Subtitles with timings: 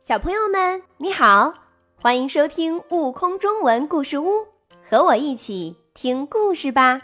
[0.00, 1.52] 小朋友们，你好，
[2.00, 4.30] 欢迎收听《悟空中文故事屋》，
[4.88, 7.02] 和我一起听故事吧。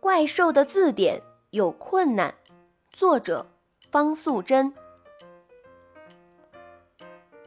[0.00, 2.34] 怪兽的字典有困难，
[2.90, 3.46] 作者
[3.92, 4.74] 方素珍。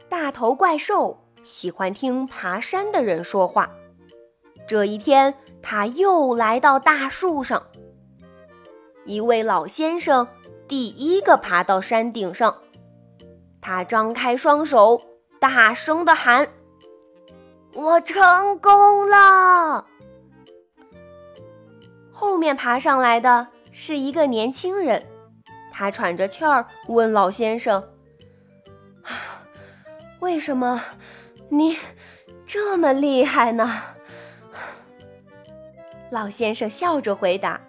[0.08, 3.70] 大头怪兽喜欢听爬山的人说话。
[4.66, 7.62] 这一天，他又来到大树上。
[9.04, 10.26] 一位老先生
[10.66, 12.56] 第一个爬到山顶上。
[13.62, 15.00] 他张开双手，
[15.38, 16.48] 大声的喊
[17.74, 19.86] ：“我成功了！”
[22.12, 25.06] 后面爬上来的是一个年轻人，
[25.70, 27.88] 他喘着气儿问老先生
[30.18, 30.82] ：“为什么
[31.48, 31.78] 你
[32.44, 33.80] 这么厉害呢？”
[36.10, 37.60] 老先生笑着回答：“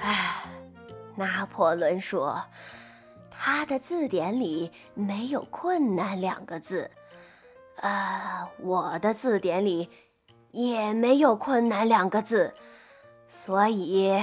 [0.00, 0.42] 哎，
[1.16, 2.42] 拿破仑说。”
[3.48, 6.90] 他的字典里没有“困难”两个字，
[7.76, 9.88] 呃，我的字典里
[10.50, 12.52] 也没有“困难”两个字，
[13.28, 14.20] 所以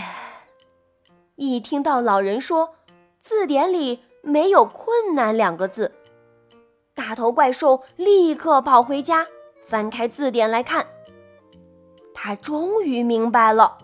[1.36, 2.76] 一听到老人说
[3.22, 5.94] 字典里没有“困难”两个字，
[6.94, 9.26] 大头怪兽立刻跑回家
[9.66, 10.86] 翻开字典来看。
[12.14, 13.78] 他终于明白了，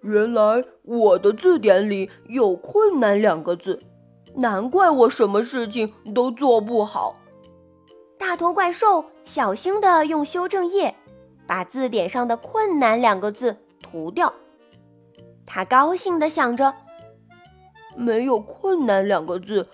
[0.00, 3.82] 原来我的字典里有“困难”两个字。
[4.36, 7.16] 难怪我什么事情都做不好。
[8.18, 10.94] 大头怪兽小心地用修正液
[11.46, 14.32] 把字典上的“困难”两个字涂掉。
[15.46, 16.74] 他高兴地想着
[17.96, 19.68] ：“没有‘困难’两个字，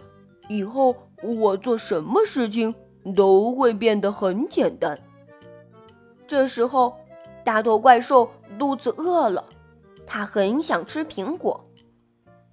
[0.49, 2.75] 以后我做什么事情
[3.17, 4.99] 都会变得很简单。”
[6.29, 6.95] 这时候，
[7.45, 9.45] 大头怪兽肚子饿了，
[10.07, 11.65] 他很想吃苹果。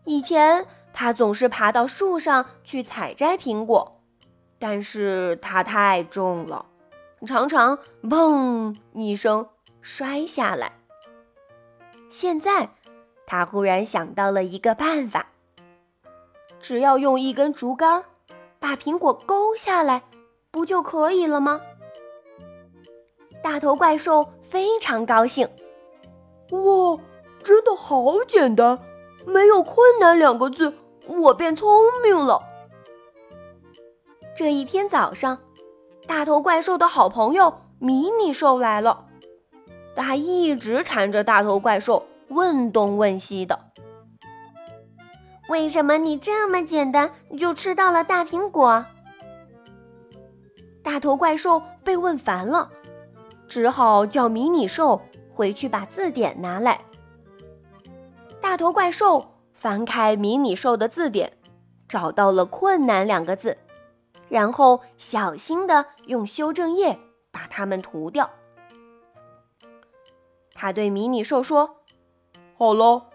[0.06, 0.66] 以前。
[1.00, 4.02] 他总是爬到树上去采摘苹果，
[4.58, 6.66] 但是它太重了，
[7.28, 9.48] 常常“砰”一声
[9.80, 10.74] 摔下来。
[12.10, 12.72] 现在，
[13.28, 15.28] 他忽然想到了一个办法：
[16.60, 18.04] 只要用一根竹竿
[18.58, 20.02] 把苹果勾下来，
[20.50, 21.62] 不就可以了吗？
[23.44, 25.48] 大头怪兽非常高兴，
[26.50, 27.00] 哇，
[27.44, 28.80] 真的好简单，
[29.28, 30.74] 没有“困难”两个字。
[31.08, 31.70] 我变聪
[32.04, 32.44] 明了。
[34.36, 35.40] 这一天早上，
[36.06, 39.06] 大头怪兽的好朋友迷你兽来了。
[39.96, 43.60] 他一直缠着大头怪兽，问东问西的。
[45.50, 48.86] 为什么你这么简单就吃到了大苹果？
[50.84, 52.70] 大头怪兽被问烦了，
[53.48, 55.02] 只好叫迷你兽
[55.34, 56.82] 回去把字典拿来。
[58.42, 59.37] 大头怪兽。
[59.58, 61.34] 翻开迷你兽的字典，
[61.90, 63.58] 找到了“困难”两个字，
[64.30, 66.98] 然后小心的用修正液
[67.32, 68.30] 把它们涂掉。
[70.54, 71.78] 他对迷你兽说
[72.58, 73.08] ：“好了，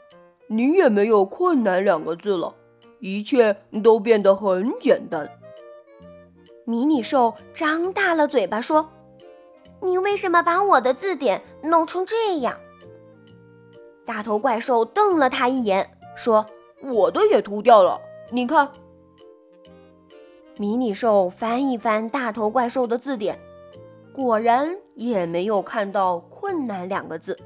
[0.49, 2.55] 你也没有‘困难’两个字了，
[3.01, 5.31] 一切都变得很简单。”
[6.67, 8.91] 迷你兽张大了嘴巴说
[9.81, 12.59] ：“你为什么把我的字典弄成这样？”
[14.07, 15.92] 大头怪兽瞪了他一眼。
[16.15, 16.45] 说
[16.83, 18.01] ：“我的也涂掉了，
[18.31, 18.71] 你看。”
[20.59, 23.39] 迷你兽翻一翻大头怪兽的字典，
[24.13, 27.37] 果然也没有看到“困难”两个字。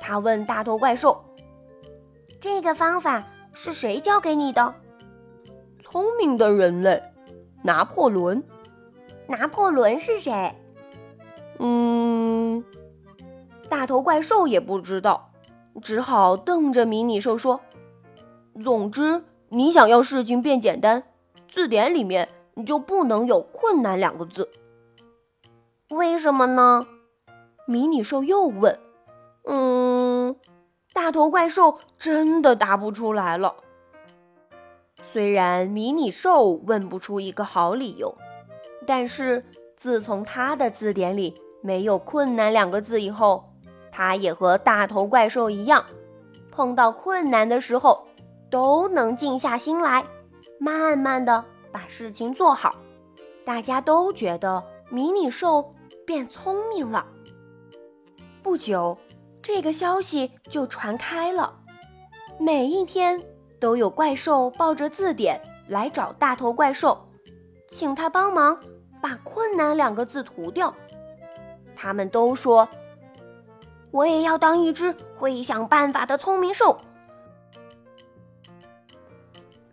[0.00, 1.22] 他问大头怪兽
[2.40, 4.74] ：“这个方法是谁教给你的
[5.84, 7.02] ？”“聪明的人类，
[7.62, 8.42] 拿破仑。
[9.28, 10.54] ”“拿破仑是谁
[11.60, 12.64] ？”“嗯。”
[13.68, 15.30] 大头怪兽也不知道，
[15.82, 17.60] 只好瞪着迷你兽说。
[18.62, 21.02] 总之，你想要事情变简单，
[21.48, 24.48] 字典里面你就不能有“困难”两个字。
[25.90, 26.86] 为什么呢？
[27.66, 28.78] 迷你兽又问。
[29.44, 30.36] 嗯，
[30.92, 33.56] 大头怪兽真的答不出来了。
[35.12, 38.16] 虽然迷你兽问不出一个好理由，
[38.86, 39.44] 但是
[39.76, 43.52] 自从他的字典里没有“困难”两个字以后，
[43.90, 45.84] 他也和大头怪兽一样，
[46.50, 48.06] 碰到困难的时候。
[48.54, 50.04] 都能静下心来，
[50.60, 52.76] 慢慢的把事情做好。
[53.44, 55.74] 大家都觉得迷你兽
[56.06, 57.04] 变聪明了。
[58.44, 58.96] 不久，
[59.42, 61.52] 这个消息就传开了。
[62.38, 63.20] 每一天
[63.58, 67.08] 都有怪兽抱着字典来找大头怪兽，
[67.66, 68.56] 请他帮忙
[69.02, 70.72] 把“困难”两个字涂掉。
[71.74, 72.68] 他们都说
[73.90, 76.78] ：“我也要当一只会想办法的聪明兽。”